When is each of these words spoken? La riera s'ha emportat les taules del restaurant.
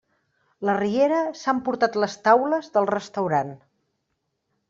La 0.67 0.73
riera 0.77 1.19
s'ha 1.41 1.53
emportat 1.57 1.99
les 2.05 2.17
taules 2.29 2.73
del 2.77 2.89
restaurant. 2.93 3.53